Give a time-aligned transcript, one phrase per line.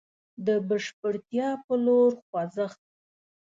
[0.45, 2.81] د بشپړتيا په لور خوځښت.